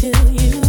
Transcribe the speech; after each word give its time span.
Come 0.00 0.59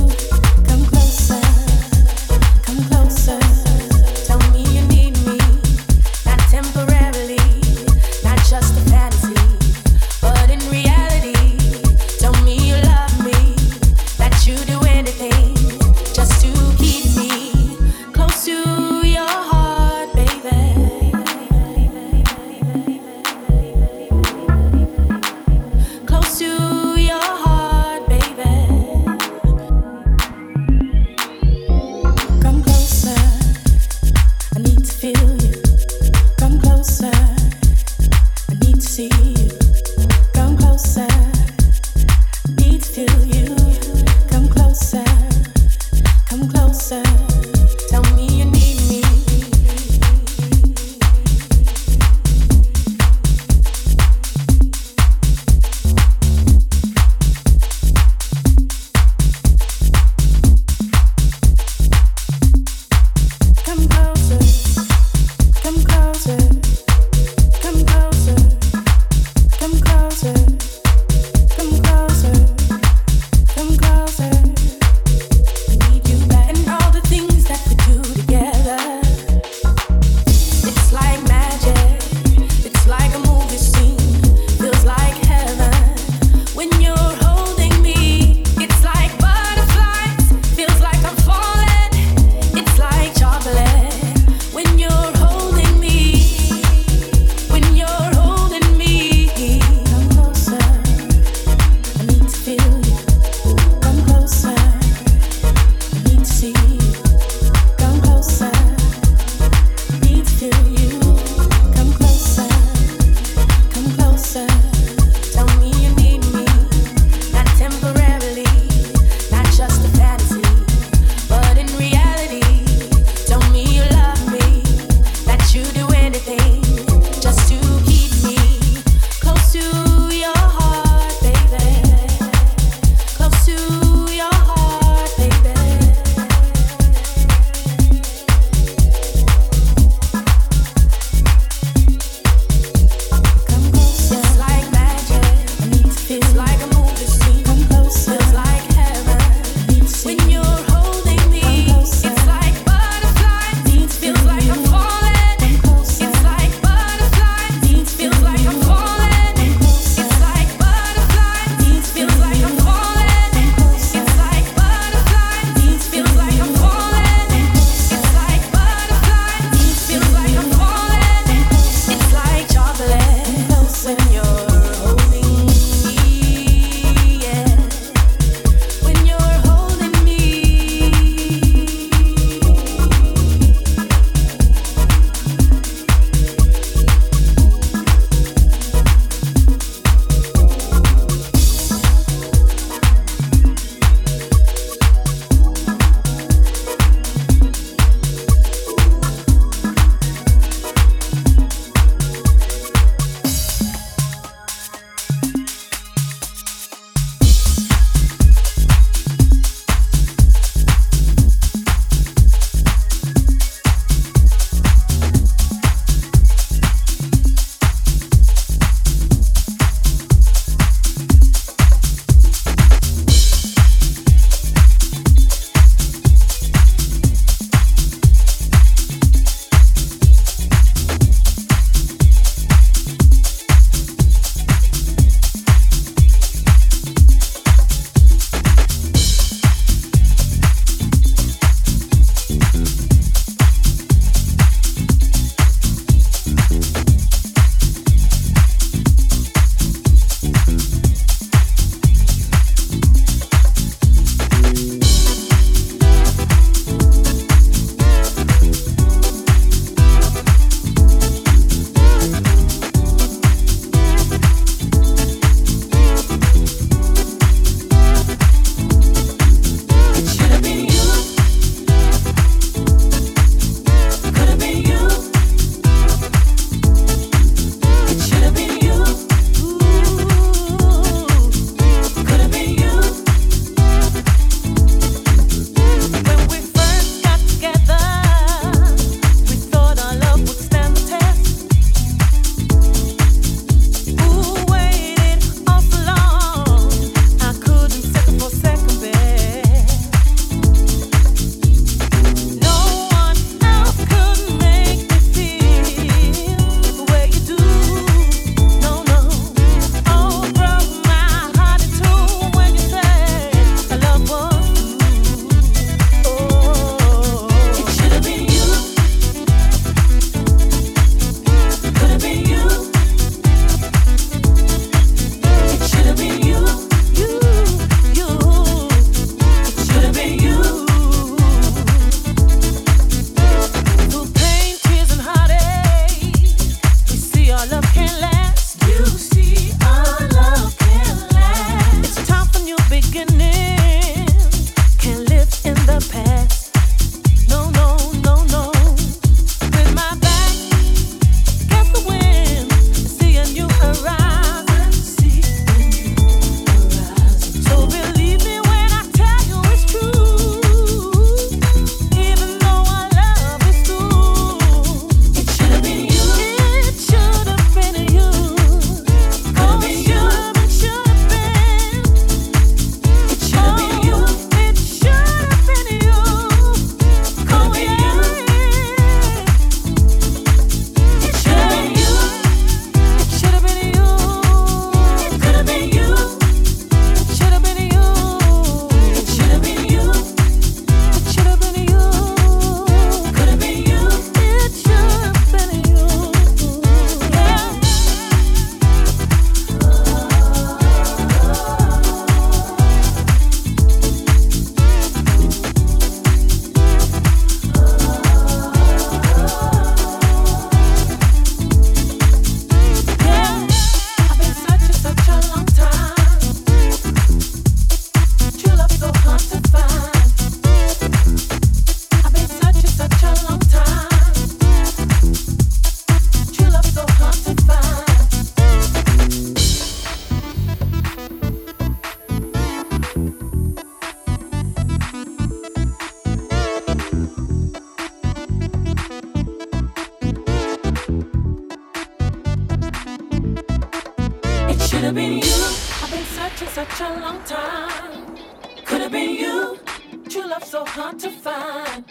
hard 450.82 450.97
to 450.97 451.11
find. 451.11 451.86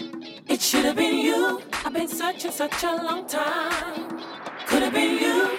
It 0.49 0.61
should 0.61 0.85
have 0.85 0.97
been 0.97 1.19
you. 1.19 1.63
I've 1.85 1.93
been 1.93 2.09
searching 2.09 2.51
such 2.51 2.83
a 2.83 2.97
long 2.97 3.25
time. 3.25 4.19
Could 4.67 4.83
have 4.83 4.93
been 4.93 5.17
you. 5.17 5.57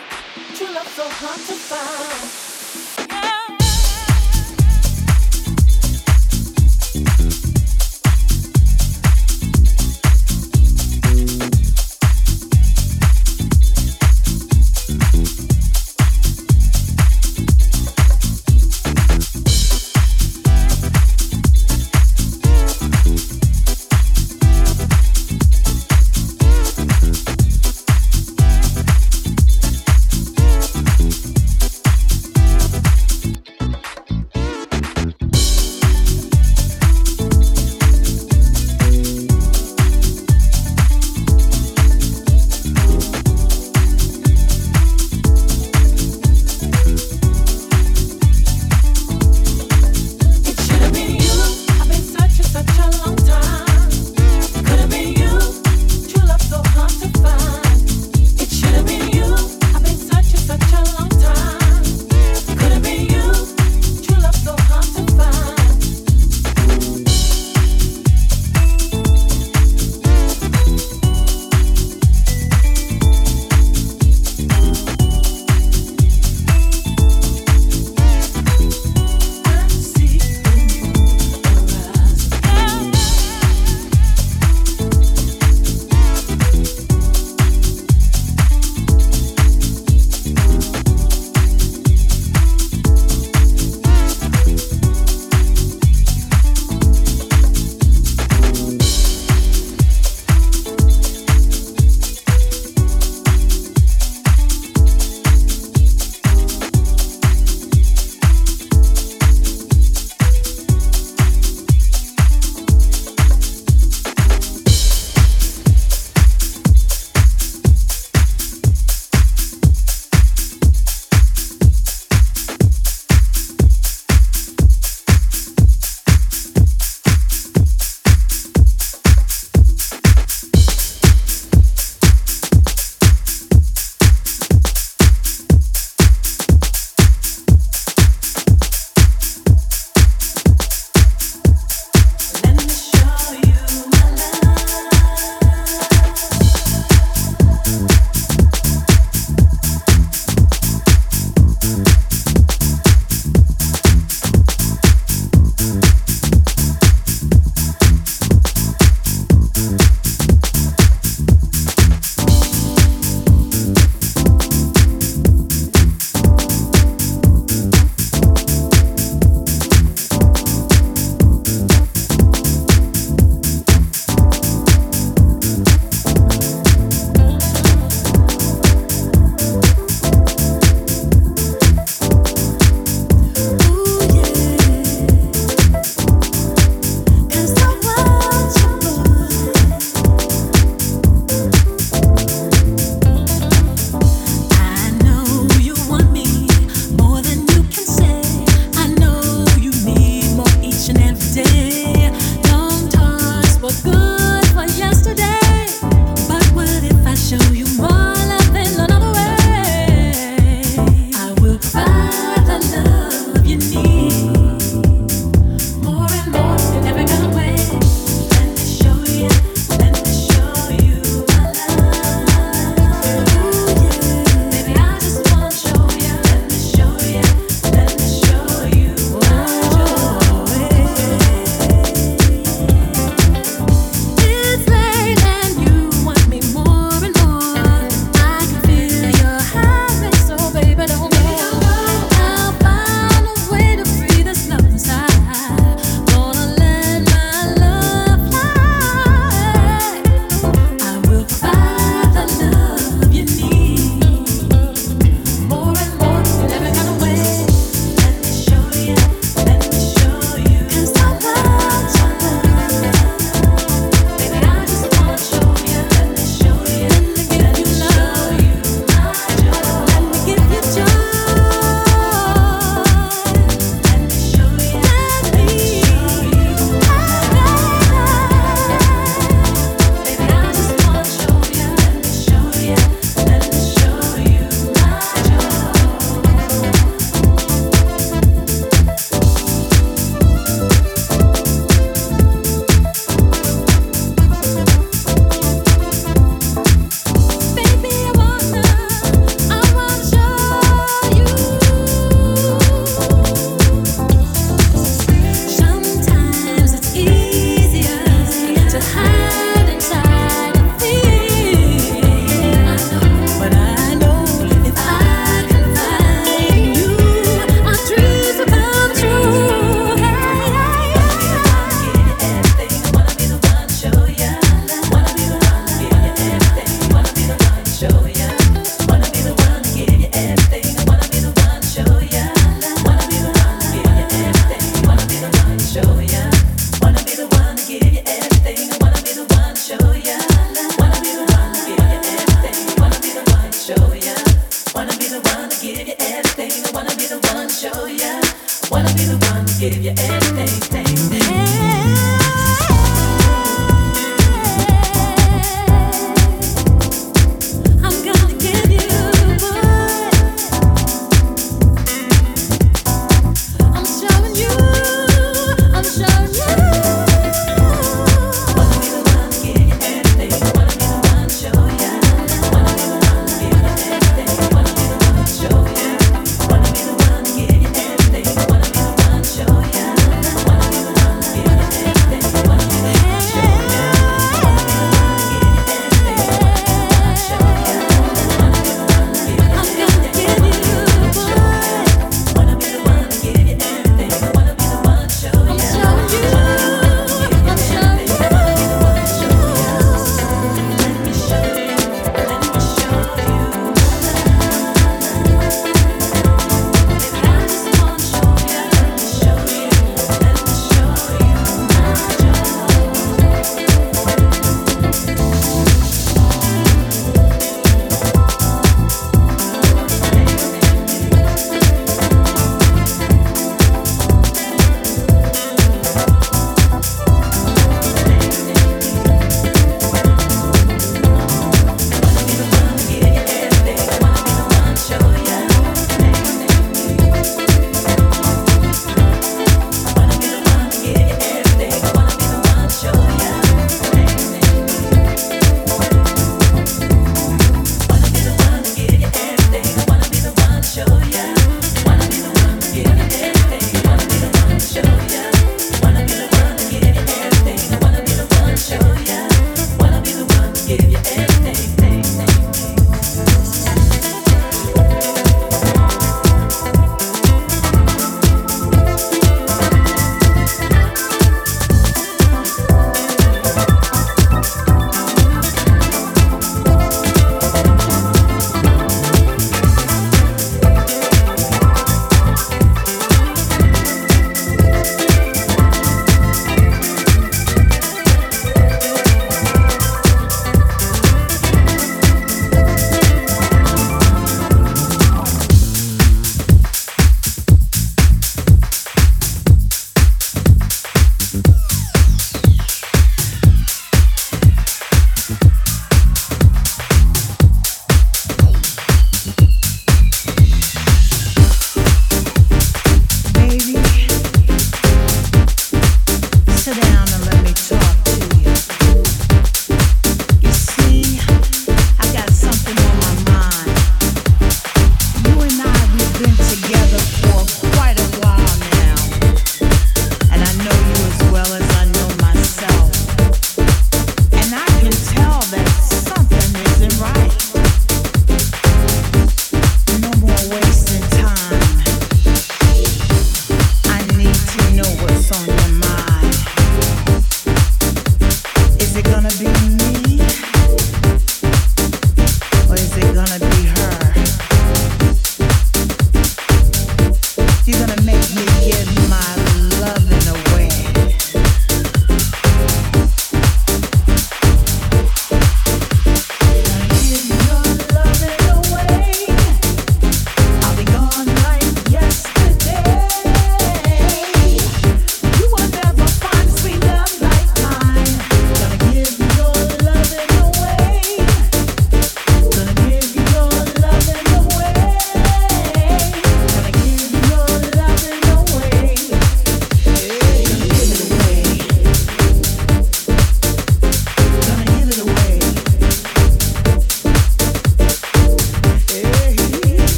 True 0.56 0.74
love 0.76 0.88
so 0.90 1.08
hard 1.08 1.40
to 1.48 1.56
find. 1.70 2.51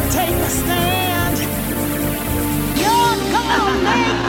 To 0.00 0.10
take 0.10 0.30
a 0.30 0.48
stand. 0.48 1.38
You're 2.78 3.32
gonna 3.32 3.82
make 3.82 4.27